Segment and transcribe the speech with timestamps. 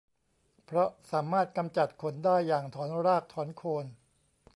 [0.65, 3.85] เพราะสามารถกำจัดขนได้อย่างถอนรากถอนโคน